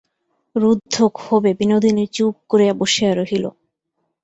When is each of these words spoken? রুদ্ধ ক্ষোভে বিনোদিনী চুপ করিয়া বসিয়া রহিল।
রুদ্ধ 0.55 0.95
ক্ষোভে 1.17 1.51
বিনোদিনী 1.59 2.05
চুপ 2.15 2.35
করিয়া 2.51 2.73
বসিয়া 2.73 3.11
রহিল। 3.15 3.45